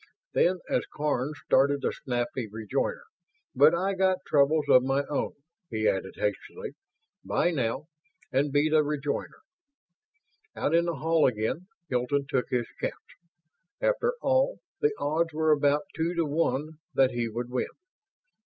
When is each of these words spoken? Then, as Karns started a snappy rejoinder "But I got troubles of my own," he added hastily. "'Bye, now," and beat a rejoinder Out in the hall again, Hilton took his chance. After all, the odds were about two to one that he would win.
Then, 0.33 0.61
as 0.67 0.81
Karns 0.87 1.37
started 1.45 1.85
a 1.85 1.91
snappy 1.93 2.47
rejoinder 2.51 3.03
"But 3.53 3.75
I 3.75 3.93
got 3.93 4.25
troubles 4.25 4.65
of 4.67 4.81
my 4.81 5.03
own," 5.05 5.33
he 5.69 5.87
added 5.87 6.15
hastily. 6.15 6.73
"'Bye, 7.23 7.51
now," 7.51 7.85
and 8.31 8.51
beat 8.51 8.73
a 8.73 8.81
rejoinder 8.81 9.41
Out 10.55 10.73
in 10.73 10.85
the 10.85 10.95
hall 10.95 11.27
again, 11.27 11.67
Hilton 11.87 12.25
took 12.27 12.47
his 12.49 12.65
chance. 12.79 12.95
After 13.79 14.15
all, 14.23 14.57
the 14.79 14.95
odds 14.97 15.33
were 15.33 15.51
about 15.51 15.83
two 15.95 16.15
to 16.15 16.25
one 16.25 16.79
that 16.95 17.11
he 17.11 17.29
would 17.29 17.51
win. 17.51 17.69